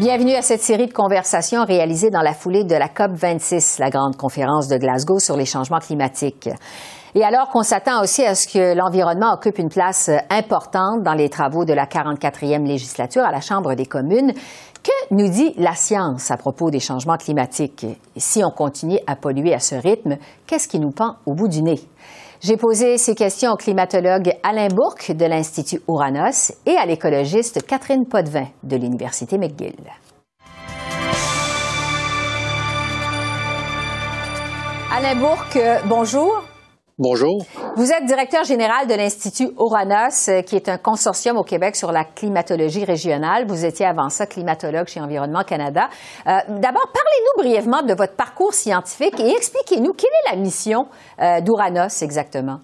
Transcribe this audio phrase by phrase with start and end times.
[0.00, 3.90] Bienvenue à cette série de conversations réalisées dans la foulée de la COP 26, la
[3.90, 6.48] grande conférence de Glasgow sur les changements climatiques.
[7.14, 11.28] Et alors qu'on s'attend aussi à ce que l'environnement occupe une place importante dans les
[11.28, 14.32] travaux de la 44e législature à la Chambre des communes,
[14.82, 17.84] que nous dit la science à propos des changements climatiques?
[18.16, 21.60] si on continue à polluer à ce rythme, qu'est-ce qui nous pend au bout du
[21.60, 21.78] nez?
[22.42, 28.06] J'ai posé ces questions au climatologue Alain Bourque de l'Institut Ouranos et à l'écologiste Catherine
[28.06, 29.76] Potvin de l'Université McGill.
[34.90, 36.42] Alain Bourque, bonjour.
[36.98, 37.44] Bonjour.
[37.76, 41.92] Vous êtes directeur général de l'Institut Oranos, euh, qui est un consortium au Québec sur
[41.92, 43.46] la climatologie régionale.
[43.46, 45.88] Vous étiez avant ça climatologue chez Environnement Canada.
[46.26, 50.86] Euh, D'abord, parlez-nous brièvement de votre parcours scientifique et expliquez-nous quelle est la mission
[51.20, 52.58] euh, d'Ouranos exactement.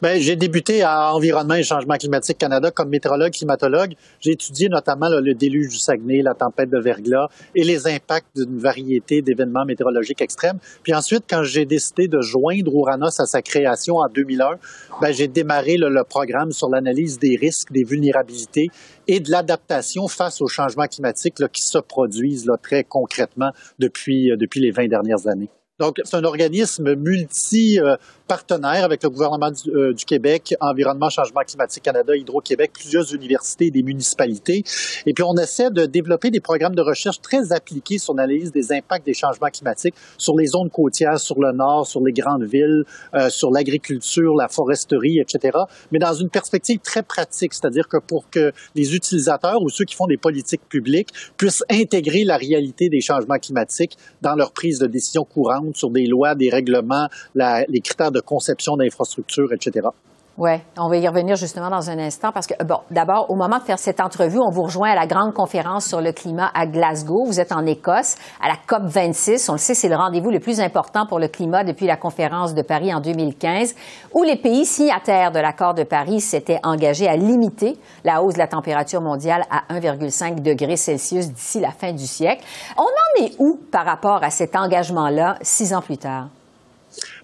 [0.00, 3.94] Ben, j'ai débuté à Environnement et Changement climatique Canada comme météorologue, climatologue.
[4.20, 8.58] J'ai étudié notamment le déluge du Saguenay, la tempête de verglas et les impacts d'une
[8.58, 10.58] variété d'événements météorologiques extrêmes.
[10.82, 14.56] Puis ensuite, quand j'ai décidé de joindre Ouranos à sa création en 2001,
[15.00, 18.68] ben, j'ai démarré le, programme sur l'analyse des risques, des vulnérabilités
[19.06, 24.60] et de l'adaptation face aux changements climatiques qui se produisent très concrètement depuis, euh, depuis
[24.60, 25.48] les 20 dernières années.
[25.78, 27.96] Donc, c'est un organisme multi, euh,
[28.28, 33.70] partenaires avec le gouvernement euh, du, Québec, Environnement, Changement climatique Canada, Hydro-Québec, plusieurs universités et
[33.70, 34.64] des municipalités.
[35.06, 38.72] Et puis, on essaie de développer des programmes de recherche très appliqués sur l'analyse des
[38.72, 42.84] impacts des changements climatiques sur les zones côtières, sur le nord, sur les grandes villes,
[43.14, 45.58] euh, sur l'agriculture, la foresterie, etc.
[45.90, 49.94] Mais dans une perspective très pratique, c'est-à-dire que pour que les utilisateurs ou ceux qui
[49.94, 54.86] font des politiques publiques puissent intégrer la réalité des changements climatiques dans leur prise de
[54.86, 59.88] décision courante sur des lois, des règlements, les critères de conception d'infrastructures, etc.
[60.38, 63.58] Oui, on va y revenir justement dans un instant parce que, bon, d'abord, au moment
[63.58, 66.66] de faire cette entrevue, on vous rejoint à la grande conférence sur le climat à
[66.66, 67.26] Glasgow.
[67.26, 69.50] Vous êtes en Écosse, à la COP 26.
[69.50, 72.54] On le sait, c'est le rendez-vous le plus important pour le climat depuis la conférence
[72.54, 73.74] de Paris en 2015,
[74.14, 78.38] où les pays signataires de l'accord de Paris s'étaient engagés à limiter la hausse de
[78.38, 82.42] la température mondiale à 1,5 degré Celsius d'ici la fin du siècle.
[82.78, 86.28] On en est où par rapport à cet engagement-là six ans plus tard?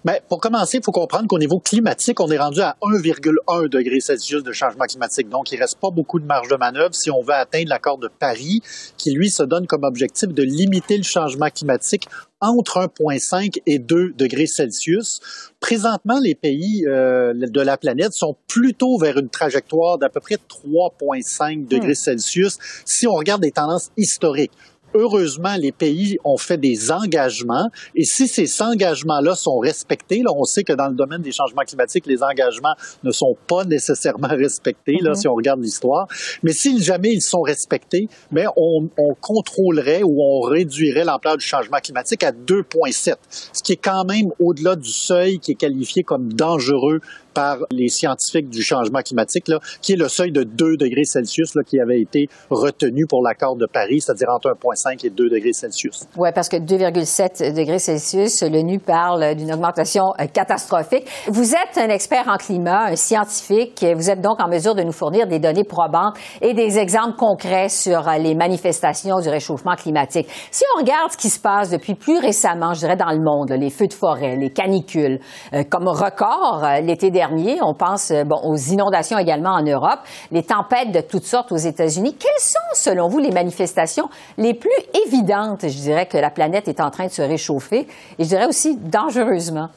[0.04, 4.00] Mais pour commencer, il faut comprendre qu'au niveau climatique, on est rendu à 1,1 degré
[4.00, 5.28] Celsius de changement climatique.
[5.28, 8.08] Donc, il reste pas beaucoup de marge de manœuvre si on veut atteindre l'accord de
[8.08, 8.62] Paris,
[8.96, 12.08] qui lui se donne comme objectif de limiter le changement climatique
[12.40, 15.20] entre 1,5 et 2 degrés Celsius.
[15.60, 20.36] Présentement, les pays euh, de la planète sont plutôt vers une trajectoire d'à peu près
[20.36, 21.94] 3,5 degrés hmm.
[21.94, 24.52] Celsius si on regarde les tendances historiques
[24.94, 30.44] heureusement, les pays ont fait des engagements et si ces engagements-là sont respectés, là, on
[30.44, 34.98] sait que dans le domaine des changements climatiques, les engagements ne sont pas nécessairement respectés,
[35.00, 35.20] là, mm-hmm.
[35.20, 36.06] si on regarde l'histoire.
[36.42, 41.44] Mais si jamais ils sont respectés, mais on, on contrôlerait ou on réduirait l'ampleur du
[41.44, 46.02] changement climatique à 2,7, ce qui est quand même au-delà du seuil qui est qualifié
[46.02, 47.00] comme dangereux
[47.38, 51.54] par les scientifiques du changement climatique, là, qui est le seuil de 2 degrés Celsius
[51.54, 55.52] là, qui avait été retenu pour l'accord de Paris, c'est-à-dire entre 1,5 et 2 degrés
[55.52, 56.08] Celsius.
[56.16, 61.06] Oui, parce que 2,7 degrés Celsius, l'ONU parle d'une augmentation euh, catastrophique.
[61.28, 63.86] Vous êtes un expert en climat, un scientifique.
[63.94, 67.68] Vous êtes donc en mesure de nous fournir des données probantes et des exemples concrets
[67.68, 70.26] sur euh, les manifestations du réchauffement climatique.
[70.50, 73.52] Si on regarde ce qui se passe depuis plus récemment, je dirais dans le monde,
[73.52, 75.20] les feux de forêt, les canicules,
[75.52, 77.27] euh, comme record l'été dernier,
[77.62, 80.00] on pense euh, aux inondations également en Europe,
[80.30, 82.16] les tempêtes de toutes sortes aux États-Unis.
[82.18, 84.70] Quelles sont, selon vous, les manifestations les plus
[85.06, 87.86] évidentes, je dirais, que la planète est en train de se réchauffer
[88.18, 89.68] et je dirais aussi dangereusement?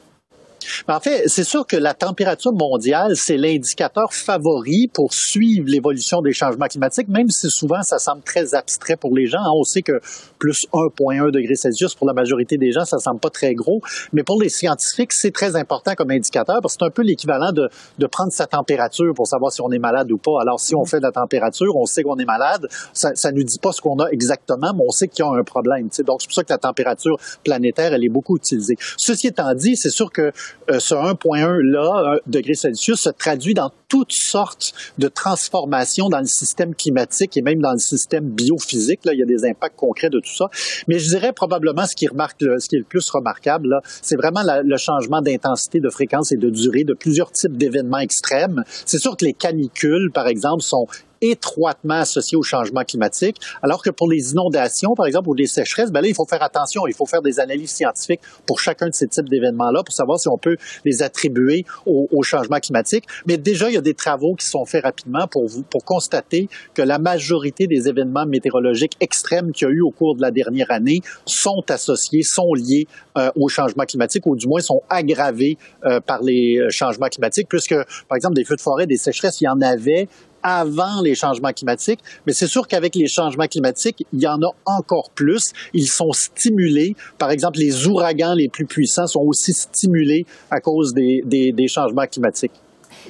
[0.88, 6.34] En fait, c'est sûr que la température mondiale, c'est l'indicateur favori pour suivre l'évolution des
[6.34, 9.40] changements climatiques, même si souvent ça semble très abstrait pour les gens.
[9.56, 10.00] On sait que
[10.40, 13.82] plus 1,1 degré Celsius pour la majorité des gens, ça semble pas très gros,
[14.14, 17.52] mais pour les scientifiques, c'est très important comme indicateur parce que c'est un peu l'équivalent
[17.52, 17.70] de,
[18.00, 20.41] de prendre sa température pour savoir si on est malade ou pas.
[20.41, 23.44] Alors, si on fait de la température, on sait qu'on est malade, ça, ça nous
[23.44, 25.90] dit pas ce qu'on a exactement, mais on sait qu'il y a un problème.
[26.06, 28.76] Donc, c'est pour ça que la température planétaire, elle est beaucoup utilisée.
[28.97, 30.32] Ceci étant dit, c'est sûr que
[30.69, 36.25] euh, ce 1,1 là, degré Celsius, se traduit dans toutes sortes de transformations dans le
[36.25, 39.03] système climatique et même dans le système biophysique.
[39.05, 40.46] Là, il y a des impacts concrets de tout ça.
[40.87, 44.41] Mais je dirais probablement ce qui, remarque ce qui est le plus remarquable, c'est vraiment
[44.46, 48.64] le changement d'intensité, de fréquence et de durée de plusieurs types d'événements extrêmes.
[48.85, 50.87] C'est sûr que les canicules, par exemple, sont
[51.22, 55.91] étroitement associés au changement climatique, alors que pour les inondations, par exemple, ou les sécheresses,
[55.91, 58.94] ben là, il faut faire attention, il faut faire des analyses scientifiques pour chacun de
[58.94, 63.06] ces types d'événements-là pour savoir si on peut les attribuer au, au, changement climatique.
[63.28, 66.82] Mais déjà, il y a des travaux qui sont faits rapidement pour, pour constater que
[66.82, 70.72] la majorité des événements météorologiques extrêmes qu'il y a eu au cours de la dernière
[70.72, 76.00] année sont associés, sont liés euh, au changement climatique, ou du moins sont aggravés euh,
[76.00, 77.76] par les changements climatiques, puisque,
[78.08, 80.08] par exemple, des feux de forêt, des sécheresses, il y en avait
[80.43, 84.53] avant les changements climatiques, mais c'est sûr qu'avec les changements climatiques, il y en a
[84.66, 85.53] encore plus.
[85.73, 86.96] Ils sont stimulés.
[87.17, 91.67] Par exemple, les ouragans les plus puissants sont aussi stimulés à cause des, des, des
[91.67, 92.52] changements climatiques.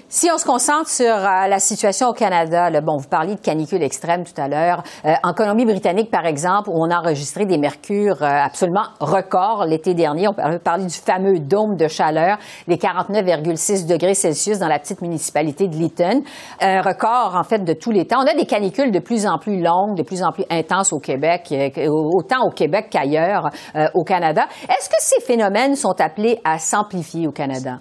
[0.10, 3.40] Si on se concentre sur euh, la situation au Canada, là, bon, vous parliez de
[3.40, 4.84] canicule extrême tout à l'heure.
[5.06, 9.94] Euh, en Colombie-Britannique, par exemple, où on a enregistré des mercures euh, absolument records l'été
[9.94, 15.02] dernier, on parler du fameux dôme de chaleur, les 49,6 degrés Celsius dans la petite
[15.02, 16.24] municipalité de Lytton.
[16.60, 18.22] Un record, en fait, de tous les temps.
[18.22, 21.00] On a des canicules de plus en plus longues, de plus en plus intenses au
[21.00, 21.54] Québec,
[21.88, 23.50] autant au Québec qu'ailleurs
[23.94, 24.46] au Canada.
[24.64, 27.78] Est-ce que ces phénomènes sont appelés à s'amplifier au Canada?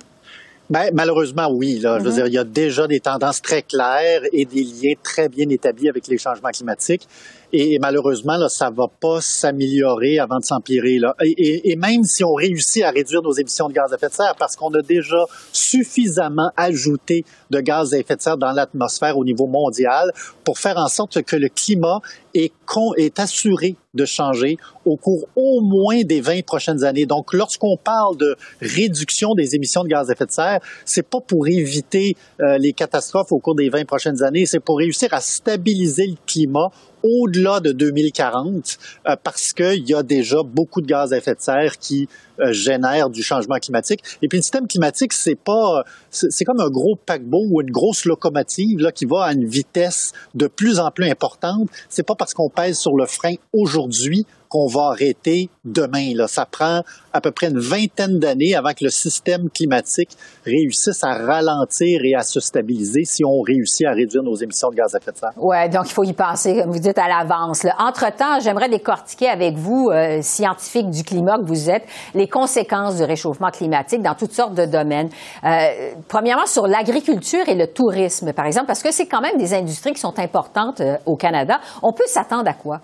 [0.71, 1.81] Ben, malheureusement, oui.
[1.81, 1.99] Là.
[1.99, 2.15] Je veux mm-hmm.
[2.15, 5.89] dire, il y a déjà des tendances très claires et des liens très bien établis
[5.89, 7.09] avec les changements climatiques.
[7.53, 10.99] Et, malheureusement, là, ça va pas s'améliorer avant de s'empirer.
[10.99, 11.15] Là.
[11.23, 14.15] Et, et, même si on réussit à réduire nos émissions de gaz à effet de
[14.15, 19.19] serre, parce qu'on a déjà suffisamment ajouté de gaz à effet de serre dans l'atmosphère
[19.19, 20.13] au niveau mondial
[20.45, 22.01] pour faire en sorte que le climat
[22.35, 22.53] est,
[22.97, 27.07] est assuré de changer au cours au moins des 20 prochaines années.
[27.07, 31.21] Donc, lorsqu'on parle de réduction des émissions de gaz à effet de serre, c'est pas
[31.21, 35.21] pour éviter euh, les catastrophes au cours des 20 prochaines années, c'est pour réussir à
[35.21, 36.71] stabiliser le climat
[37.03, 41.41] au-delà de 2040 euh, parce qu'il y a déjà beaucoup de gaz à effet de
[41.41, 42.09] serre qui
[42.41, 44.01] euh, génèrent du changement climatique.
[44.23, 48.05] Et puis le système climatique, c'est pas, c'est comme un gros paquebot ou une grosse
[48.05, 51.69] locomotive là, qui va à une vitesse de plus en plus importante.
[51.89, 56.13] C'est pas parce qu'on pèse sur le frein aujourd'hui qu'on va arrêter demain.
[56.15, 56.27] Là.
[56.27, 56.83] Ça prend
[57.13, 60.11] à peu près une vingtaine d'années avant que le système climatique
[60.45, 64.75] réussisse à ralentir et à se stabiliser si on réussit à réduire nos émissions de
[64.75, 65.33] gaz à effet de serre.
[65.37, 67.65] Oui, donc il faut y penser, comme vous dites, à l'avance.
[67.79, 71.85] Entre-temps, j'aimerais décortiquer avec vous, euh, scientifiques du climat que vous êtes,
[72.15, 75.11] les conséquences du réchauffement climatique dans toutes sortes de domaines.
[75.45, 79.53] Euh, premièrement, sur l'agriculture et le tourisme, par exemple, parce que c'est quand même des
[79.55, 81.61] industries qui sont importantes euh, au Canada.
[81.83, 82.81] On peut s'attendre à quoi?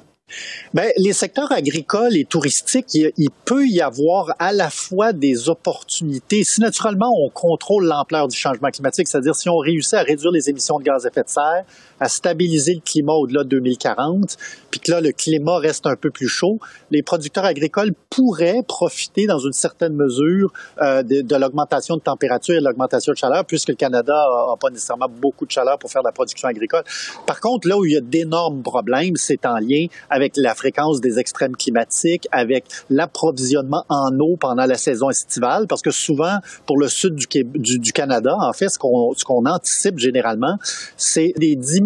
[0.75, 6.43] Bien, les secteurs agricoles et touristiques, il, peut y avoir à la fois des opportunités.
[6.43, 10.51] Si naturellement on contrôle l'ampleur du changement climatique, c'est-à-dire si on réussit à réduire les
[10.51, 11.65] émissions de gaz à effet de serre,
[12.01, 14.37] à stabiliser le climat au-delà de 2040,
[14.71, 16.59] puis que là le climat reste un peu plus chaud,
[16.91, 20.53] les producteurs agricoles pourraient profiter dans une certaine mesure
[20.83, 24.71] euh, de, l'augmentation de température et de l'augmentation de chaleur, puisque le Canada n'a pas
[24.71, 26.83] nécessairement beaucoup de chaleur pour faire de la production agricole.
[27.27, 31.01] Par contre, là où il y a d'énormes problèmes, c'est en lien avec la fréquence
[31.01, 36.79] des extrêmes climatiques, avec l'approvisionnement en eau pendant la saison estivale, parce que souvent, pour
[36.79, 40.57] le sud du, du, du Canada, en fait, ce qu'on qu'on anticipe généralement,
[40.97, 41.86] c'est des diminutions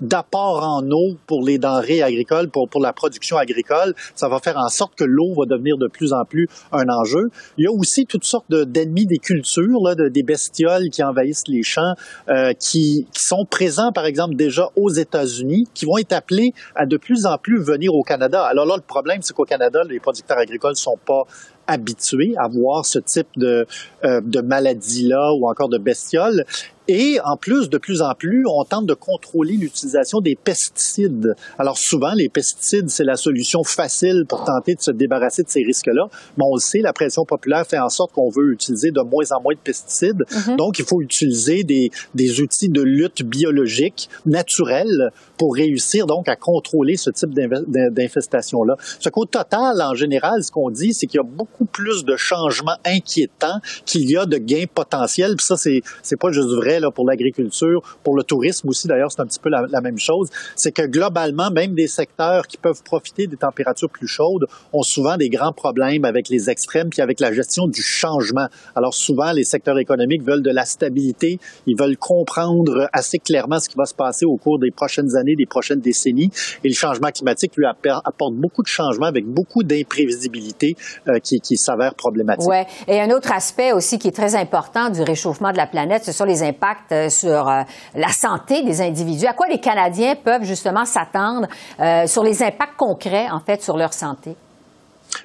[0.00, 3.94] d'apport en eau pour les denrées agricoles, pour, pour la production agricole.
[4.14, 7.30] Ça va faire en sorte que l'eau va devenir de plus en plus un enjeu.
[7.58, 11.62] Il y a aussi toutes sortes d'ennemis des cultures, de, des bestioles qui envahissent les
[11.62, 11.94] champs,
[12.28, 16.86] euh, qui, qui sont présents, par exemple, déjà aux États-Unis, qui vont être appelés à
[16.86, 18.42] de plus en plus venir au Canada.
[18.44, 21.22] Alors là, le problème, c'est qu'au Canada, les producteurs agricoles ne sont pas
[21.66, 23.66] habitués à voir ce type de,
[24.04, 26.44] euh, de maladie-là ou encore de bestioles.
[26.88, 31.34] Et en plus, de plus en plus, on tente de contrôler l'utilisation des pesticides.
[31.58, 35.62] Alors souvent, les pesticides, c'est la solution facile pour tenter de se débarrasser de ces
[35.62, 36.08] risques-là.
[36.36, 39.24] Mais on le sait, la pression populaire fait en sorte qu'on veut utiliser de moins
[39.32, 40.22] en moins de pesticides.
[40.30, 40.56] Mm-hmm.
[40.56, 46.36] Donc, il faut utiliser des, des outils de lutte biologique naturels pour réussir donc à
[46.36, 48.76] contrôler ce type d'infestation-là.
[49.00, 52.16] Ce qu'au total, en général, ce qu'on dit, c'est qu'il y a beaucoup plus de
[52.16, 55.34] changements inquiétants qu'il y a de gains potentiels.
[55.36, 59.20] Puis ça, c'est, c'est pas juste vrai pour l'agriculture, pour le tourisme aussi, d'ailleurs, c'est
[59.20, 60.28] un petit peu la, la même chose.
[60.54, 65.16] C'est que globalement, même des secteurs qui peuvent profiter des températures plus chaudes ont souvent
[65.16, 68.46] des grands problèmes avec les extrêmes puis avec la gestion du changement.
[68.74, 73.68] Alors souvent, les secteurs économiques veulent de la stabilité, ils veulent comprendre assez clairement ce
[73.68, 76.30] qui va se passer au cours des prochaines années, des prochaines décennies.
[76.64, 80.74] Et le changement climatique lui apporte beaucoup de changements avec beaucoup d'imprévisibilité
[81.08, 82.48] euh, qui, qui s'avère problématique.
[82.48, 82.66] Ouais.
[82.88, 86.12] Et un autre aspect aussi qui est très important du réchauffement de la planète, ce
[86.12, 87.62] sont les impacts euh, sur euh,
[87.94, 89.26] la santé des individus.
[89.26, 91.46] À quoi les Canadiens peuvent justement s'attendre
[91.80, 94.34] euh, sur les impacts concrets, en fait, sur leur santé?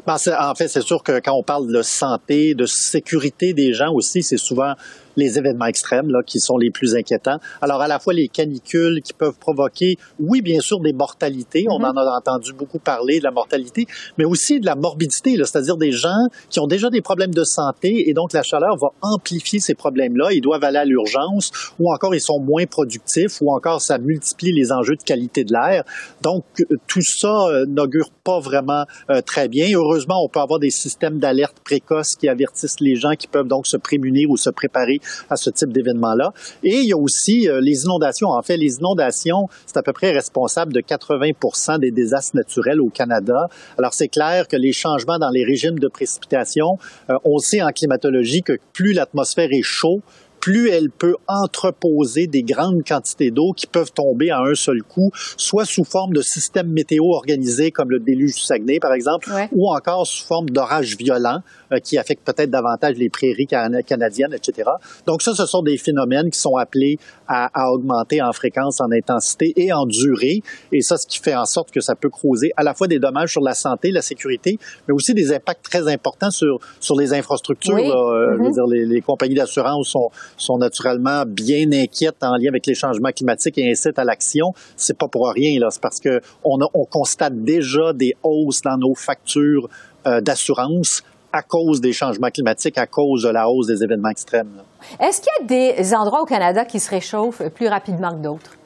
[0.05, 3.91] Ben, en fait, c'est sûr que quand on parle de santé, de sécurité des gens
[3.93, 4.73] aussi, c'est souvent
[5.15, 7.39] les événements extrêmes là, qui sont les plus inquiétants.
[7.61, 11.65] Alors, à la fois les canicules qui peuvent provoquer, oui, bien sûr, des mortalités.
[11.69, 11.91] On mm-hmm.
[11.91, 13.85] en a entendu beaucoup parler de la mortalité,
[14.17, 18.09] mais aussi de la morbidité, c'est-à-dire des gens qui ont déjà des problèmes de santé
[18.09, 20.31] et donc la chaleur va amplifier ces problèmes-là.
[20.31, 24.51] Ils doivent aller à l'urgence ou encore ils sont moins productifs ou encore ça multiplie
[24.51, 25.83] les enjeux de qualité de l'air.
[26.21, 26.43] Donc,
[26.87, 29.67] tout ça euh, n'augure pas vraiment euh, très bien.
[29.73, 33.67] Heureusement, on peut avoir des systèmes d'alerte précoces qui avertissent les gens qui peuvent donc
[33.67, 36.33] se prémunir ou se préparer à ce type d'événement-là.
[36.63, 38.29] Et il y a aussi euh, les inondations.
[38.29, 42.89] En fait, les inondations, c'est à peu près responsable de 80% des désastres naturels au
[42.89, 43.47] Canada.
[43.77, 46.77] Alors, c'est clair que les changements dans les régimes de précipitation,
[47.09, 50.01] euh, on sait en climatologie que plus l'atmosphère est chaude,
[50.41, 55.11] plus elle peut entreposer des grandes quantités d'eau qui peuvent tomber à un seul coup,
[55.37, 59.71] soit sous forme de systèmes météo organisés comme le déluge du Saguenay, par exemple, ou
[59.71, 64.69] encore sous forme d'orages violents euh, qui affectent peut-être davantage les prairies canadiennes, etc.
[65.05, 66.97] Donc ça, ce sont des phénomènes qui sont appelés
[67.31, 70.41] à, augmenter en fréquence, en intensité et en durée.
[70.71, 72.99] Et ça, ce qui fait en sorte que ça peut causer à la fois des
[72.99, 74.57] dommages sur la santé, la sécurité,
[74.87, 77.75] mais aussi des impacts très importants sur, sur les infrastructures.
[77.75, 78.53] Euh, mm-hmm.
[78.53, 83.11] dire, les, les compagnies d'assurance sont, sont naturellement bien inquiètes en lien avec les changements
[83.11, 84.47] climatiques et incitent à l'action.
[84.75, 85.67] C'est pas pour rien, là.
[85.69, 89.69] C'est parce que on, on constate déjà des hausses dans nos factures
[90.07, 94.61] euh, d'assurance à cause des changements climatiques, à cause de la hausse des événements extrêmes.
[94.99, 98.57] Est-ce qu'il y a des endroits au Canada qui se réchauffent plus rapidement que d'autres?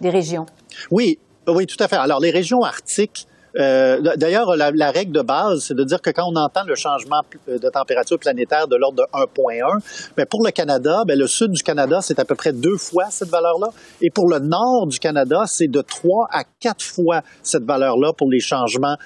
[0.00, 0.46] Des régions?
[0.90, 1.96] Oui, oui, tout à fait.
[1.96, 6.24] Alors, les régions arctiques, euh, D'ailleurs, la, règle de base, c'est de dire que quand
[6.26, 11.02] on entend le changement de température planétaire de l'ordre de 1,1, mais pour le Canada,
[11.06, 13.68] ben, le sud du Canada, c'est à peu près deux fois cette valeur-là.
[14.02, 18.28] Et pour le nord du Canada, c'est de trois à quatre fois cette valeur-là pour
[18.28, 18.96] les changements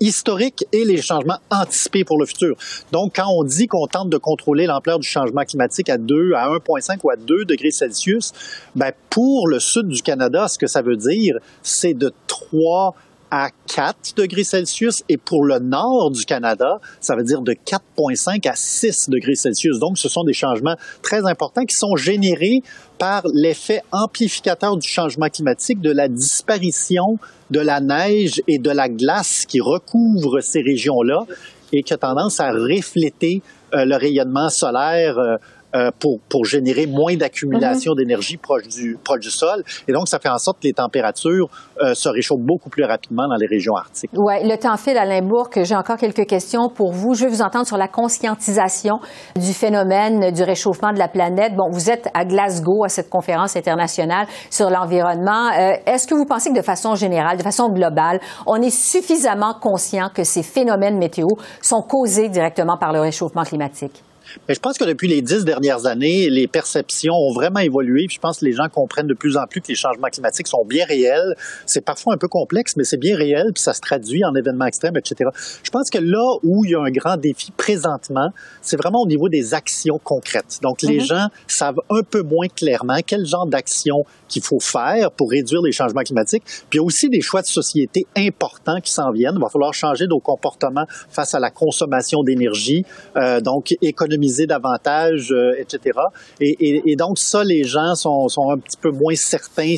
[0.00, 2.56] historiques et les changements anticipés pour le futur.
[2.92, 6.48] Donc, quand on dit qu'on tente de contrôler l'ampleur du changement climatique à 2, à
[6.48, 8.32] 1,5 ou à 2 degrés Celsius,
[8.74, 12.94] ben, pour le sud du Canada, ce que ça veut dire, c'est de 3
[13.30, 18.48] à 4 degrés Celsius et pour le nord du Canada, ça veut dire de 4,5
[18.48, 19.78] à 6 degrés Celsius.
[19.78, 22.62] Donc, ce sont des changements très importants qui sont générés
[22.98, 27.18] par l'effet amplificateur du changement climatique, de la disparition
[27.50, 31.24] de la neige et de la glace qui recouvre ces régions-là
[31.72, 33.42] et qui a tendance à refléter
[33.74, 35.36] euh, le rayonnement solaire euh,
[35.74, 37.98] euh, pour, pour générer moins d'accumulation mhm.
[37.98, 39.62] d'énergie proche du, proche du sol.
[39.86, 41.48] Et donc, ça fait en sorte que les températures
[41.82, 44.10] euh, se réchauffent beaucoup plus rapidement dans les régions arctiques.
[44.16, 45.62] Oui, le temps file, Alain Bourque.
[45.64, 47.14] J'ai encore quelques questions pour vous.
[47.14, 48.98] Je vais vous entendre sur la conscientisation
[49.36, 51.54] du phénomène du réchauffement de la planète.
[51.54, 55.48] Bon, vous êtes à Glasgow, à cette conférence internationale sur l'environnement.
[55.48, 59.54] Euh, Est-ce que vous pensez que de façon générale, de façon globale, on est suffisamment
[59.60, 61.26] conscient que ces phénomènes météo
[61.60, 64.02] sont causés directement par le réchauffement climatique?
[64.48, 68.06] Mais je pense que depuis les dix dernières années, les perceptions ont vraiment évolué.
[68.10, 70.64] je pense que les gens comprennent de plus en plus que les changements climatiques sont
[70.66, 71.34] bien réels.
[71.66, 74.66] C'est parfois un peu complexe, mais c'est bien réel, puis ça se traduit en événements
[74.66, 75.30] extrêmes, etc.
[75.62, 78.30] Je pense que là où il y a un grand défi présentement,
[78.62, 80.58] c'est vraiment au niveau des actions concrètes.
[80.62, 81.06] Donc, les mm-hmm.
[81.06, 85.72] gens savent un peu moins clairement quel genre d'actions qu'il faut faire pour réduire les
[85.72, 86.44] changements climatiques.
[86.44, 89.34] Puis il y a aussi des choix de société importants qui s'en viennent.
[89.36, 92.84] Il va falloir changer nos comportements face à la consommation d'énergie,
[93.16, 93.74] euh, donc
[94.18, 95.98] économiser davantage, euh, etc.
[96.40, 99.76] Et, et, et, donc ça, les gens sont, sont un petit peu moins certains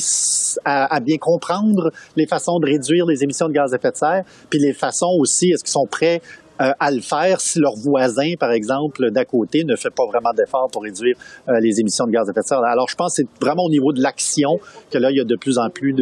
[0.64, 3.96] à, à, bien comprendre les façons de réduire les émissions de gaz à effet de
[3.96, 6.20] serre, puis les façons aussi, est-ce qu'ils sont prêts
[6.60, 10.30] euh, à le faire si leur voisin, par exemple, d'à côté, ne fait pas vraiment
[10.36, 11.16] d'efforts pour réduire
[11.48, 12.62] euh, les émissions de gaz à effet de serre.
[12.62, 14.58] Alors, je pense que c'est vraiment au niveau de l'action
[14.90, 15.94] que là, il y a de plus en plus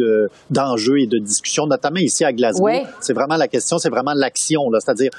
[0.49, 2.67] d'enjeux et de discussions, notamment ici à Glasgow.
[2.99, 5.11] C'est vraiment la question, c'est vraiment l'action, c'est-à-dire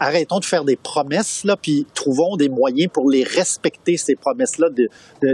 [0.00, 4.68] arrêtons de faire des promesses, là, puis trouvons des moyens pour les respecter, ces promesses-là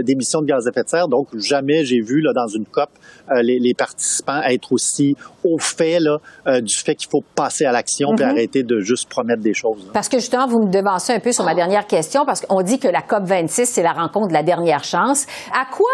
[0.01, 1.07] d'émissions de, gaz à effet de serre.
[1.07, 2.89] Donc, jamais j'ai vu, là, dans une COP,
[3.31, 7.71] euh, les, participants être aussi au fait, là, euh, du fait qu'il faut passer à
[7.71, 8.29] l'action puis mm-hmm.
[8.29, 9.89] arrêter de juste promettre des choses.
[9.93, 12.79] Parce que, justement, vous me devancez un peu sur ma dernière question, parce qu'on dit
[12.79, 15.25] que la COP 26, c'est la rencontre de la dernière chance.
[15.51, 15.87] À quoi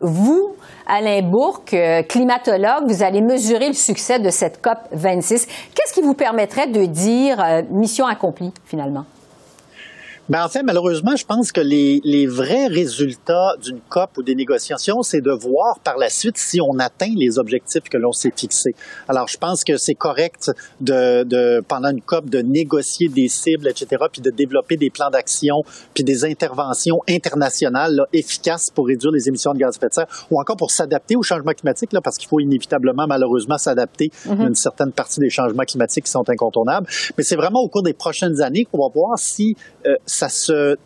[0.00, 0.54] vous,
[0.86, 5.46] Alain Bourque, euh, climatologue, vous allez mesurer le succès de cette COP 26.
[5.74, 9.04] Qu'est-ce qui vous permettrait de dire euh, mission accomplie, finalement?
[10.30, 14.34] Ben en fait, malheureusement, je pense que les, les vrais résultats d'une COP ou des
[14.34, 18.32] négociations, c'est de voir par la suite si on atteint les objectifs que l'on s'est
[18.34, 18.74] fixés.
[19.06, 20.50] Alors, je pense que c'est correct
[20.80, 25.10] de, de, pendant une COP, de négocier des cibles, etc., puis de développer des plans
[25.10, 25.62] d'action,
[25.92, 29.94] puis des interventions internationales là, efficaces pour réduire les émissions de gaz à effet de
[29.94, 34.10] serre, ou encore pour s'adapter au changement climatique, là, parce qu'il faut inévitablement, malheureusement, s'adapter
[34.26, 34.48] à mm-hmm.
[34.48, 36.86] une certaine partie des changements climatiques qui sont incontournables.
[37.18, 39.54] Mais c'est vraiment au cours des prochaines années qu'on va voir si
[39.86, 40.76] euh, ça se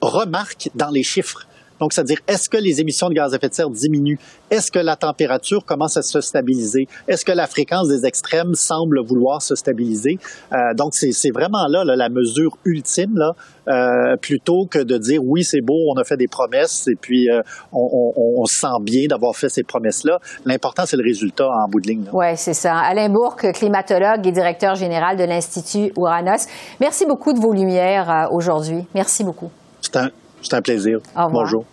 [0.00, 1.46] remarque dans les chiffres.
[1.80, 4.18] Donc, c'est-à-dire, est-ce que les émissions de gaz à effet de serre diminuent?
[4.50, 6.86] Est-ce que la température commence à se stabiliser?
[7.08, 10.18] Est-ce que la fréquence des extrêmes semble vouloir se stabiliser?
[10.52, 13.32] Euh, donc, c'est vraiment là, la mesure ultime, là,
[13.66, 17.30] euh, plutôt que de dire oui, c'est beau, on a fait des promesses et puis
[17.30, 17.40] euh,
[17.72, 20.18] on, on, se sent bien d'avoir fait ces promesses-là.
[20.44, 22.04] L'important, c'est le résultat en bout de ligne.
[22.12, 22.76] Oui, c'est ça.
[22.76, 26.46] Alain Bourque, climatologue et directeur général de l'Institut Ouranos.
[26.80, 28.84] Merci beaucoup de vos lumières aujourd'hui.
[28.94, 29.50] Merci beaucoup.
[29.80, 30.10] C'est un,
[30.52, 30.98] un plaisir.
[31.14, 31.64] Bonjour.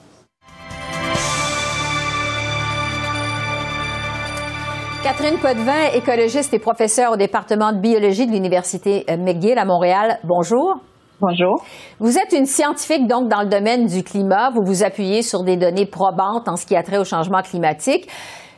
[5.03, 10.19] Catherine Potvin, écologiste et professeure au département de biologie de l'Université McGill à Montréal.
[10.23, 10.75] Bonjour.
[11.19, 11.63] Bonjour.
[11.99, 14.49] Vous êtes une scientifique donc dans le domaine du climat.
[14.51, 18.07] Vous vous appuyez sur des données probantes en ce qui a trait au changement climatique.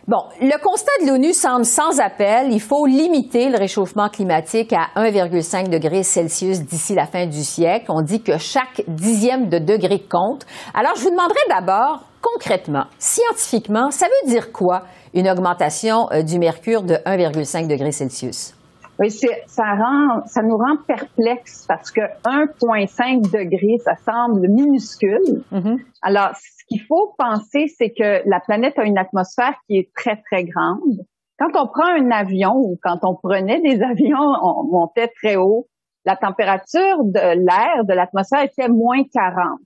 [0.05, 2.51] Bon, le constat de l'ONU semble sans appel.
[2.51, 7.85] Il faut limiter le réchauffement climatique à 1,5 degré Celsius d'ici la fin du siècle.
[7.87, 10.45] On dit que chaque dixième de degré compte.
[10.73, 14.83] Alors, je vous demanderai d'abord, concrètement, scientifiquement, ça veut dire quoi
[15.13, 18.55] une augmentation euh, du mercure de 1,5 degré Celsius?
[19.03, 25.43] Oui, ça rend, ça nous rend perplexes parce que 1,5 degré, ça semble minuscule.
[25.51, 25.77] Mm-hmm.
[26.03, 30.21] Alors, ce qu'il faut penser, c'est que la planète a une atmosphère qui est très,
[30.31, 31.01] très grande.
[31.37, 35.67] Quand on prend un avion ou quand on prenait des avions, on montait très haut,
[36.05, 39.59] la température de l'air, de l'atmosphère était moins 40.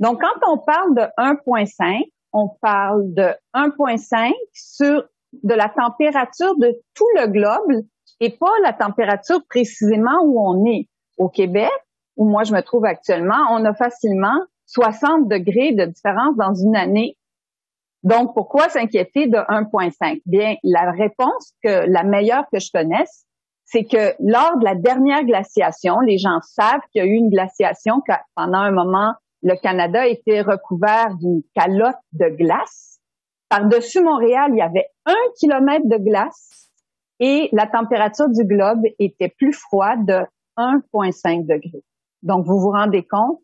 [0.00, 5.02] Donc, quand on parle de 1,5, on parle de 1,5 sur
[5.32, 7.86] de la température de tout le globe
[8.20, 10.88] et pas la température précisément où on est.
[11.18, 11.70] Au Québec,
[12.16, 16.76] où moi je me trouve actuellement, on a facilement 60 degrés de différence dans une
[16.76, 17.16] année.
[18.02, 20.20] Donc, pourquoi s'inquiéter de 1,5?
[20.26, 23.24] Bien, la réponse que la meilleure que je connaisse,
[23.64, 27.30] c'est que lors de la dernière glaciation, les gens savent qu'il y a eu une
[27.30, 28.00] glaciation
[28.36, 33.00] pendant un moment, le Canada était recouvert d'une calotte de glace.
[33.48, 36.65] Par-dessus Montréal, il y avait un kilomètre de glace
[37.20, 40.18] et la température du globe était plus froide de
[40.58, 41.84] 1,5 degrés.
[42.22, 43.40] Donc, vous vous rendez compte,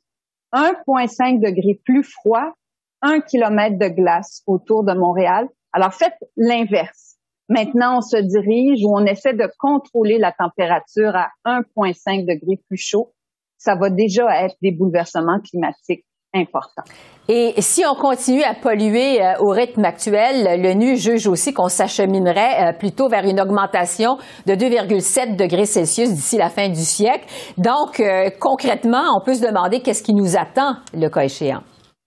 [0.53, 2.53] 1,5 degré plus froid,
[3.01, 5.49] un kilomètre de glace autour de Montréal.
[5.73, 7.17] Alors faites l'inverse.
[7.49, 12.77] Maintenant, on se dirige ou on essaie de contrôler la température à 1,5 degré plus
[12.77, 13.13] chaud.
[13.59, 16.05] Ça va déjà être des bouleversements climatiques
[16.35, 16.85] importants.
[17.29, 22.71] Et si on continue à polluer euh, au rythme actuel, l'ONU juge aussi qu'on s'acheminerait
[22.71, 27.25] euh, plutôt vers une augmentation de 2,7 degrés Celsius d'ici la fin du siècle.
[27.59, 31.63] Donc, euh, concrètement, on peut se demander qu'est-ce qui nous attend le cas échéant.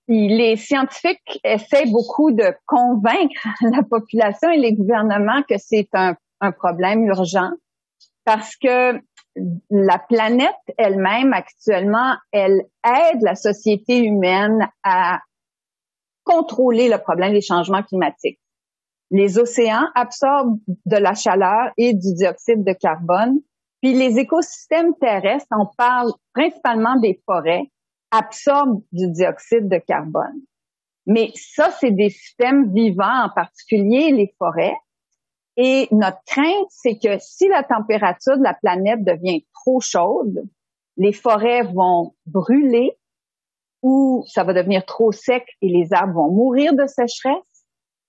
[0.07, 6.51] Les scientifiques essaient beaucoup de convaincre la population et les gouvernements que c'est un, un
[6.51, 7.49] problème urgent
[8.25, 8.99] parce que
[9.69, 15.19] la planète elle-même actuellement, elle aide la société humaine à
[16.23, 18.39] contrôler le problème des changements climatiques.
[19.11, 23.39] Les océans absorbent de la chaleur et du dioxyde de carbone,
[23.81, 27.71] puis les écosystèmes terrestres, on parle principalement des forêts,
[28.11, 30.41] absorbent du dioxyde de carbone.
[31.05, 34.75] Mais ça, c'est des systèmes vivants, en particulier les forêts.
[35.57, 40.43] Et notre crainte, c'est que si la température de la planète devient trop chaude,
[40.97, 42.97] les forêts vont brûler
[43.81, 47.43] ou ça va devenir trop sec et les arbres vont mourir de sécheresse.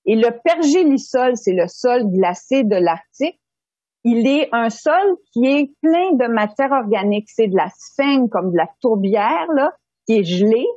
[0.05, 3.39] Et le pergélisol, c'est le sol glacé de l'Arctique.
[4.03, 7.29] Il est un sol qui est plein de matière organique.
[7.29, 9.73] C'est de la sphène comme de la tourbière, là,
[10.05, 10.67] qui est gelée.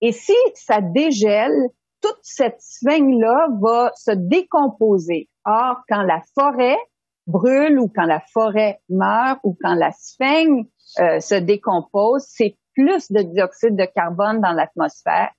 [0.00, 5.28] Et si ça dégèle, toute cette sphène-là va se décomposer.
[5.44, 6.78] Or, quand la forêt
[7.26, 10.64] brûle ou quand la forêt meurt ou quand la sphène
[10.98, 15.30] euh, se décompose, c'est plus de dioxyde de carbone dans l'atmosphère.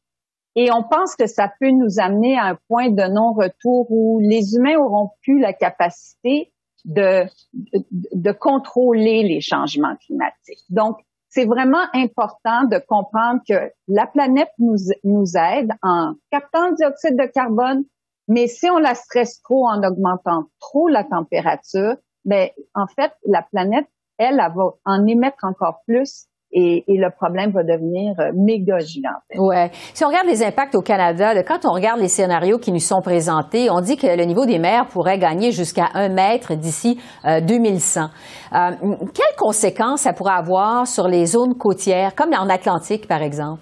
[0.56, 4.56] Et on pense que ça peut nous amener à un point de non-retour où les
[4.56, 6.52] humains auront plus la capacité
[6.84, 10.64] de, de, de contrôler les changements climatiques.
[10.70, 10.98] Donc,
[11.32, 17.18] c'est vraiment important de comprendre que la planète nous, nous aide en captant le dioxyde
[17.18, 17.86] de carbone,
[18.28, 23.42] mais si on la stresse trop en augmentant trop la température, ben en fait la
[23.42, 28.80] planète elle, elle va en émettre encore plus et, le problème va devenir euh, méga
[28.80, 29.40] gigantesque.
[29.40, 29.72] Ouais.
[29.94, 33.02] Si on regarde les impacts au Canada, quand on regarde les scénarios qui nous sont
[33.02, 38.02] présentés, on dit que le niveau des mers pourrait gagner jusqu'à un mètre d'ici 2100.
[38.02, 43.22] Euh, euh, quelles conséquences ça pourrait avoir sur les zones côtières, comme en Atlantique, par
[43.22, 43.62] exemple?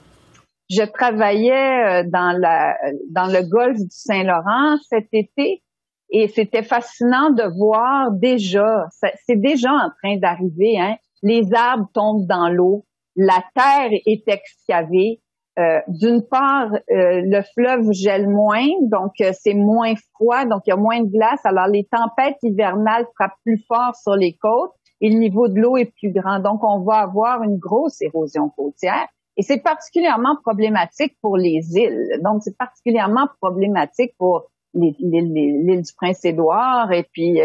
[0.69, 2.75] Je travaillais dans, la,
[3.11, 5.63] dans le golfe du Saint-Laurent cet été
[6.11, 8.85] et c'était fascinant de voir déjà,
[9.25, 15.21] c'est déjà en train d'arriver, hein, les arbres tombent dans l'eau, la terre est excavée.
[15.57, 20.69] Euh, d'une part, euh, le fleuve gèle moins, donc euh, c'est moins froid, donc il
[20.69, 21.41] y a moins de glace.
[21.43, 25.75] Alors les tempêtes hivernales frappent plus fort sur les côtes et le niveau de l'eau
[25.75, 26.39] est plus grand.
[26.39, 29.05] Donc on va avoir une grosse érosion côtière.
[29.35, 32.19] Et c'est particulièrement problématique pour les îles.
[32.23, 37.41] Donc c'est particulièrement problématique pour l'île du Prince-Édouard et puis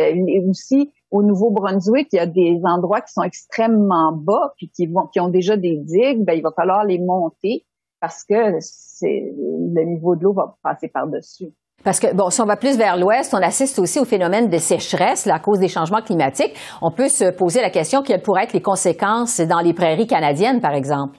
[0.48, 5.06] aussi au Nouveau-Brunswick, il y a des endroits qui sont extrêmement bas puis qui vont
[5.06, 7.64] qui ont déjà des digues, ben il va falloir les monter
[8.00, 11.52] parce que c'est le niveau de l'eau va passer par-dessus.
[11.84, 14.58] Parce que, bon, si on va plus vers l'ouest, on assiste aussi au phénomène de
[14.58, 16.54] sécheresse à cause des changements climatiques.
[16.82, 20.60] On peut se poser la question quelles pourraient être les conséquences dans les prairies canadiennes,
[20.60, 21.18] par exemple.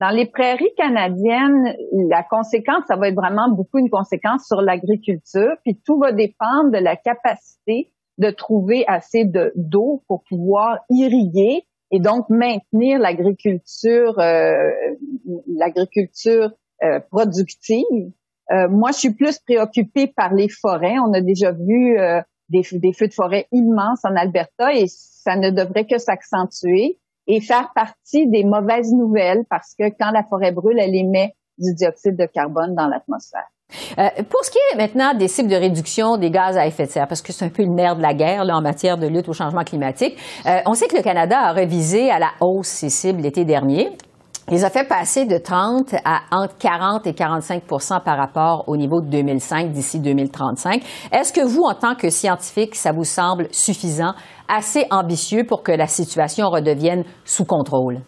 [0.00, 1.74] Dans les prairies canadiennes,
[2.08, 6.70] la conséquence, ça va être vraiment beaucoup une conséquence sur l'agriculture, puis tout va dépendre
[6.72, 14.18] de la capacité de trouver assez de d'eau pour pouvoir irriguer et donc maintenir l'agriculture
[14.18, 14.52] euh,
[15.46, 16.50] l'agriculture
[16.82, 18.12] euh, productive.
[18.50, 20.96] Euh, moi, je suis plus préoccupée par les forêts.
[20.98, 21.96] On a déjà vu
[22.50, 27.40] des, des, feux de forêt immenses en Alberta et ça ne devrait que s'accentuer et
[27.40, 32.16] faire partie des mauvaises nouvelles parce que quand la forêt brûle, elle émet du dioxyde
[32.16, 33.48] de carbone dans l'atmosphère.
[33.98, 36.90] Euh, pour ce qui est maintenant des cibles de réduction des gaz à effet de
[36.90, 39.28] serre, parce que c'est un peu le nerf de la guerre en matière de lutte
[39.28, 42.90] au changement climatique, euh, on sait que le Canada a révisé à la hausse ses
[42.90, 43.90] cibles l'été dernier.
[44.50, 47.62] Il a fait passer de 30 à entre 40 et 45
[48.04, 50.82] par rapport au niveau de 2005 d'ici 2035.
[51.12, 54.12] Est-ce que vous, en tant que scientifique, ça vous semble suffisant,
[54.54, 58.00] assez ambitieux pour que la situation redevienne sous contrôle?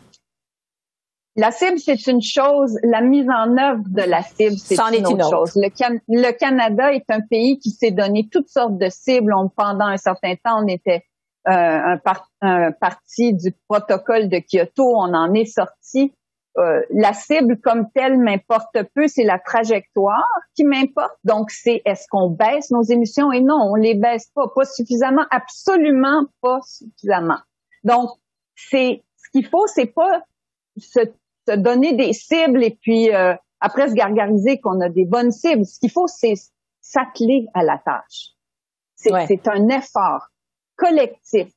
[1.37, 2.79] La cible, c'est une chose.
[2.83, 5.53] La mise en œuvre de la cible, c'est une, autre chose.
[5.55, 9.33] Le, Canada est un pays qui s'est donné toutes sortes de cibles.
[9.55, 11.05] pendant un certain temps, on était
[11.49, 12.01] euh, un,
[12.41, 14.85] un, parti du protocole de Kyoto.
[14.85, 16.15] On en est sorti.
[16.59, 21.19] Euh, la cible comme telle m'importe peu, c'est la trajectoire qui m'importe.
[21.25, 23.31] Donc, c'est est-ce qu'on baisse nos émissions?
[23.31, 27.39] Et non, on les baisse pas, pas suffisamment, absolument pas suffisamment.
[27.85, 28.09] Donc,
[28.55, 30.23] c'est ce qu'il faut, c'est pas
[30.79, 31.01] se
[31.49, 35.65] se donner des cibles et puis euh, après se gargariser qu'on a des bonnes cibles.
[35.65, 36.35] Ce qu'il faut, c'est
[36.81, 38.33] s'atteler à la tâche.
[38.95, 40.29] C'est un effort
[40.77, 41.49] collectif,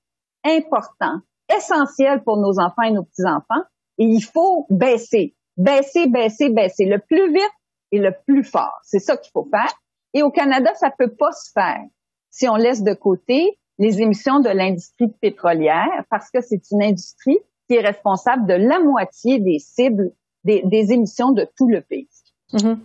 [0.44, 1.20] important,
[1.56, 3.64] essentiel pour nos enfants et nos petits-enfants.
[3.98, 7.52] Et il faut baisser, baisser, baisser, baisser le plus vite
[7.92, 8.78] et le plus fort.
[8.84, 9.72] C'est ça qu'il faut faire.
[10.14, 11.82] Et au Canada, ça peut pas se faire
[12.30, 17.40] si on laisse de côté les émissions de l'industrie pétrolière parce que c'est une industrie
[17.70, 20.12] qui est responsable de la moitié des cibles
[20.44, 22.08] des, émissions de tout le pays.
[22.54, 22.78] Mm-hmm.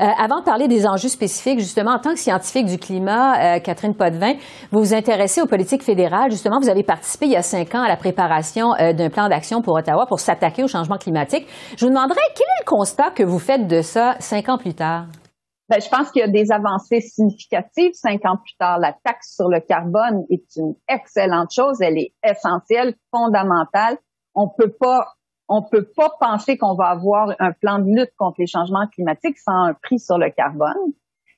[0.00, 3.58] Euh, avant de parler des enjeux spécifiques, justement, en tant que scientifique du climat, euh,
[3.58, 4.32] Catherine Potvin,
[4.72, 6.30] vous vous intéressez aux politiques fédérales.
[6.30, 9.28] Justement, vous avez participé il y a cinq ans à la préparation euh, d'un plan
[9.28, 11.46] d'action pour Ottawa pour s'attaquer au changement climatique.
[11.76, 14.74] Je vous demanderais quel est le constat que vous faites de ça cinq ans plus
[14.74, 15.06] tard?
[15.68, 17.92] Ben, je pense qu'il y a des avancées significatives.
[17.92, 21.80] Cinq ans plus tard, la taxe sur le carbone est une excellente chose.
[21.82, 23.98] Elle est essentielle, fondamentale
[24.34, 25.14] on peut pas
[25.48, 29.38] on peut pas penser qu'on va avoir un plan de lutte contre les changements climatiques
[29.38, 30.92] sans un prix sur le carbone.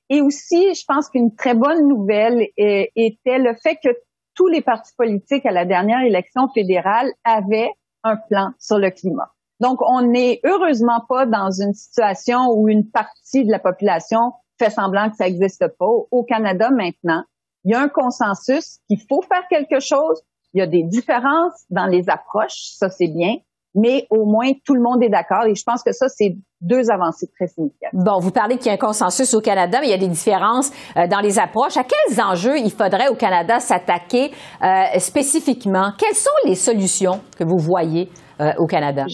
[0.09, 3.91] Et aussi, je pense qu'une très bonne nouvelle était le fait que
[4.35, 7.71] tous les partis politiques à la dernière élection fédérale avaient
[8.05, 9.33] un plan sur le climat.
[9.59, 14.71] Donc, on n'est heureusement pas dans une situation où une partie de la population fait
[14.71, 15.87] semblant que ça n'existe pas.
[15.87, 17.25] Au Canada, maintenant,
[17.65, 20.23] il y a un consensus qu'il faut faire quelque chose,
[20.57, 23.35] il y a des différences dans les approches, ça c'est bien,
[23.75, 26.91] mais au moins tout le monde est d'accord et je pense que ça c'est deux
[26.91, 28.01] avancées très significatives.
[28.03, 30.09] Bon, vous parlez qu'il y a un consensus au Canada, mais il y a des
[30.09, 31.77] différences euh, dans les approches.
[31.77, 34.31] À quels enjeux il faudrait au Canada s'attaquer
[34.63, 35.93] euh, spécifiquement?
[35.99, 38.09] Quelles sont les solutions que vous voyez
[38.41, 39.05] euh, au Canada?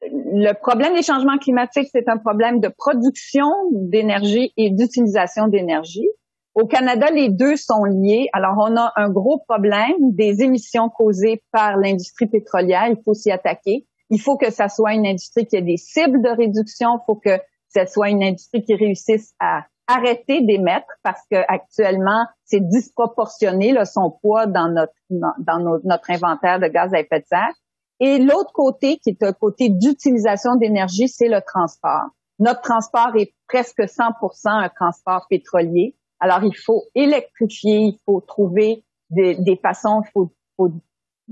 [0.00, 6.06] Le problème des changements climatiques, c'est un problème de production d'énergie et d'utilisation d'énergie.
[6.54, 8.28] Au Canada, les deux sont liés.
[8.32, 12.86] Alors, on a un gros problème des émissions causées par l'industrie pétrolière.
[12.88, 13.86] Il faut s'y attaquer.
[14.10, 16.90] Il faut que ça soit une industrie qui ait des cibles de réduction.
[16.96, 17.38] Il faut que
[17.74, 23.84] ce soit une industrie qui réussisse à arrêter d'émettre parce que actuellement c'est disproportionné là,
[23.84, 27.52] son poids dans notre dans notre, notre inventaire de gaz à effet de serre.
[28.00, 32.08] Et l'autre côté, qui est un côté d'utilisation d'énergie, c'est le transport.
[32.38, 34.10] Notre transport est presque 100%
[34.46, 35.94] un transport pétrolier.
[36.24, 40.70] Alors, il faut électrifier, il faut trouver des, des façons, il faut, faut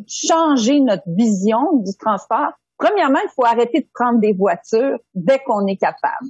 [0.07, 2.51] changer notre vision du transport.
[2.77, 6.29] Premièrement, il faut arrêter de prendre des voitures dès qu'on est capable.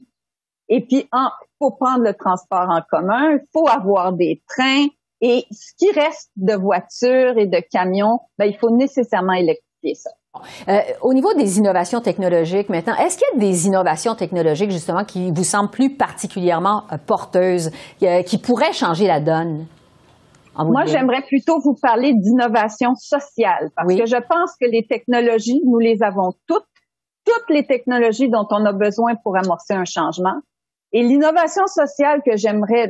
[0.68, 4.86] Et puis, il faut prendre le transport en commun, il faut avoir des trains.
[5.20, 10.10] Et ce qui reste de voitures et de camions, ben, il faut nécessairement électrifier ça.
[10.68, 15.04] Euh, au niveau des innovations technologiques maintenant, est-ce qu'il y a des innovations technologiques justement
[15.04, 17.70] qui vous semblent plus particulièrement euh, porteuses,
[18.02, 19.66] euh, qui pourraient changer la donne?
[20.56, 25.78] Moi, j'aimerais plutôt vous parler d'innovation sociale parce que je pense que les technologies, nous
[25.78, 26.66] les avons toutes,
[27.24, 30.40] toutes les technologies dont on a besoin pour amorcer un changement.
[30.92, 32.88] Et l'innovation sociale que j'aimerais,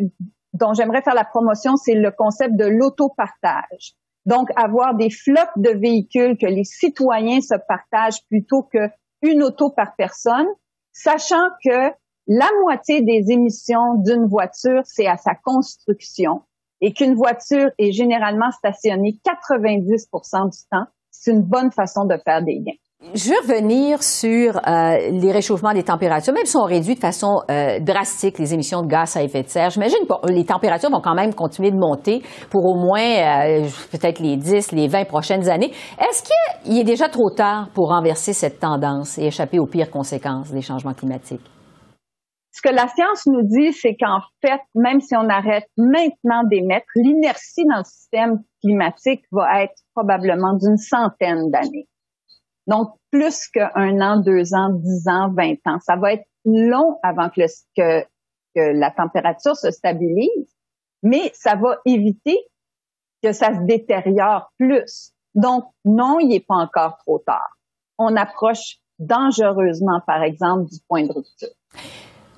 [0.55, 3.95] dont j'aimerais faire la promotion, c'est le concept de l'autopartage.
[4.27, 9.97] Donc, avoir des flottes de véhicules que les citoyens se partagent plutôt qu'une auto par
[9.97, 10.47] personne,
[10.93, 11.91] sachant que
[12.29, 16.43] la moitié des émissions d'une voiture, c'est à sa construction
[16.81, 20.87] et qu'une voiture est généralement stationnée 90% du temps.
[21.11, 22.73] C'est une bonne façon de faire des gains.
[23.15, 26.33] Je veux revenir sur euh, les réchauffements des températures.
[26.33, 29.49] Même si on réduit de façon euh, drastique les émissions de gaz à effet de
[29.49, 33.67] serre, j'imagine que les températures vont quand même continuer de monter pour au moins euh,
[33.91, 35.73] peut-être les 10, les 20 prochaines années.
[35.99, 40.53] Est-ce qu'il est déjà trop tard pour renverser cette tendance et échapper aux pires conséquences
[40.53, 41.51] des changements climatiques?
[42.53, 46.87] Ce que la science nous dit, c'est qu'en fait, même si on arrête maintenant d'émettre,
[46.95, 51.89] l'inertie dans le système climatique va être probablement d'une centaine d'années.
[52.67, 55.79] Donc, plus qu'un an, deux ans, dix ans, vingt ans.
[55.81, 58.05] Ça va être long avant que,
[58.55, 60.55] la température se stabilise,
[61.03, 62.39] mais ça va éviter
[63.23, 65.13] que ça se détériore plus.
[65.35, 67.57] Donc, non, il n'est pas encore trop tard.
[67.99, 71.49] On approche dangereusement, par exemple, du point de rupture.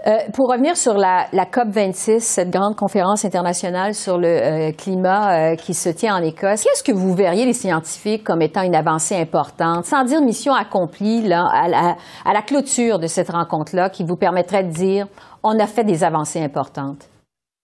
[0.07, 4.73] Euh, pour revenir sur la, la, COP 26, cette grande conférence internationale sur le euh,
[4.73, 8.61] climat euh, qui se tient en Écosse, qu'est-ce que vous verriez les scientifiques comme étant
[8.61, 13.31] une avancée importante, sans dire mission accomplie là, à, la, à la clôture de cette
[13.31, 15.07] rencontre-là, qui vous permettrait de dire
[15.43, 17.09] on a fait des avancées importantes?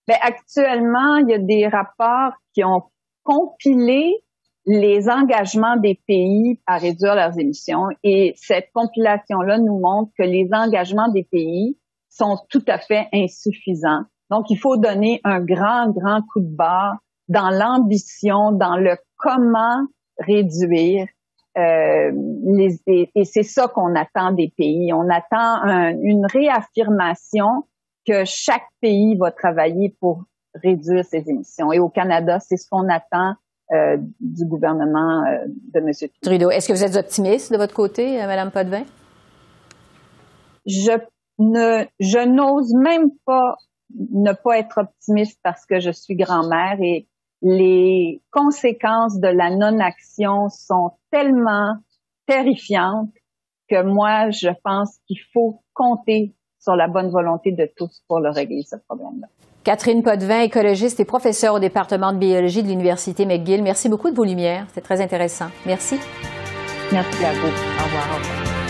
[0.07, 2.81] Bien, actuellement, il y a des rapports qui ont
[3.23, 4.15] compilé
[4.65, 10.49] les engagements des pays à réduire leurs émissions et cette compilation-là nous montre que les
[10.53, 11.77] engagements des pays
[12.11, 14.03] sont tout à fait insuffisants.
[14.29, 16.97] Donc, il faut donner un grand, grand coup de barre
[17.27, 19.87] dans l'ambition, dans le comment
[20.19, 21.07] réduire.
[21.57, 22.11] Euh,
[22.45, 24.93] les, et, c'est ça qu'on attend des pays.
[24.93, 25.63] On attend
[26.01, 27.65] une réaffirmation
[28.07, 30.23] que chaque pays va travailler pour
[30.55, 31.71] réduire ses émissions.
[31.71, 33.35] Et au Canada, c'est ce qu'on attend
[33.73, 36.09] euh, du gouvernement euh, de M.
[36.21, 36.51] Trudeau.
[36.51, 38.83] Est-ce que vous êtes optimiste de votre côté, euh, Mme Potvin?
[40.65, 40.91] Je
[41.41, 43.55] ne, je n'ose même pas
[44.13, 47.07] ne pas être optimiste parce que je suis grand-mère et
[47.41, 51.75] les conséquences de la non-action sont tellement
[52.27, 53.09] terrifiantes
[53.69, 58.29] que moi, je pense qu'il faut compter sur la bonne volonté de tous pour le
[58.29, 59.27] régler, ce problème-là.
[59.63, 63.63] Catherine Potvin, écologiste et professeure au département de biologie de l'Université McGill.
[63.63, 64.65] Merci beaucoup de vos lumières.
[64.73, 65.47] C'est très intéressant.
[65.65, 65.97] Merci.
[66.91, 67.47] Merci à vous.
[67.47, 68.07] Au revoir.
[68.11, 68.60] Au revoir.